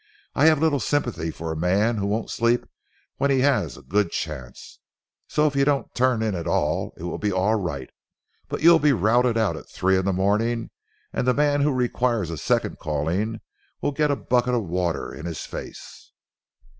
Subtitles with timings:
[0.33, 2.65] I have little sympathy for a man who won't sleep
[3.17, 4.79] when he has a good chance.
[5.27, 7.87] So if you don't turn in at all it will be all right,
[8.49, 10.71] but you'll be routed out at three in the morning,
[11.13, 13.41] and the man who requires a second calling
[13.79, 16.11] will get a bucket of water in his face."